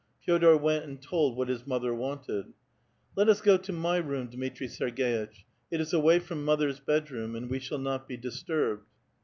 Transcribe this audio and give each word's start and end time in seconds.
Fe6dor 0.27 0.59
went 0.59 0.83
and 0.85 0.99
told 0.99 1.37
what 1.37 1.47
his 1.47 1.67
mother 1.67 1.93
wanted." 1.93 2.53
Let 3.15 3.29
us 3.29 3.39
go 3.39 3.55
to 3.57 3.71
my 3.71 3.97
room, 3.97 4.31
Dmitri 4.31 4.65
Sergditch; 4.65 5.43
it 5.69 5.79
is 5.79 5.93
away 5.93 6.17
from 6.17 6.43
mother's 6.43 6.79
bed 6.79 7.11
room, 7.11 7.35
and 7.35 7.51
we 7.51 7.59
shall 7.59 7.77
not 7.77 8.07
be 8.07 8.17
disturbed." 8.17 8.87